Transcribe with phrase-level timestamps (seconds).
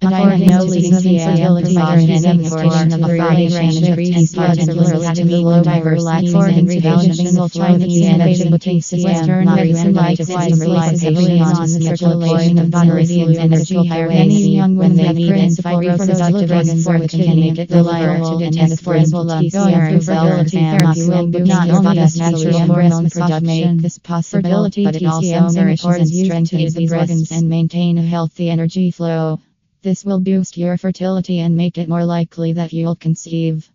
[0.00, 5.42] Diagnosing of infertility provider and portion of a variety range of reasons particularly to meet
[5.42, 11.02] low diverse needs and revaluation of Chinese and educating system not even like system relies
[11.02, 16.84] heavily on the circulation of and energy higher many young women have principal reproductive organs
[16.84, 21.70] for which can make it reliable to detect for example infertility therapy will boost not
[21.70, 27.32] only the natural hormone production this possibility but it also nourishes and strengthens the organs
[27.32, 29.40] and maintain a healthy energy flow.
[29.88, 33.70] This will boost your fertility and make it more likely that you'll conceive.